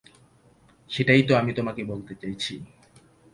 সেটাই 0.89 1.21
তো 1.23 1.33
আমি 1.35 1.51
তোমাকে 1.53 1.81
বলতে 1.85 2.13
চাইছি। 2.15 2.53